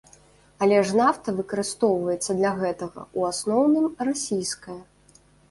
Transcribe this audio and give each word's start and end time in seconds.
Але 0.65 0.77
ж 0.91 0.95
нафта 1.01 1.33
выкарыстоўваецца 1.39 2.31
для 2.39 2.55
гэтага 2.63 3.01
ў 3.17 3.19
асноўным 3.35 3.87
расійская. 4.09 4.81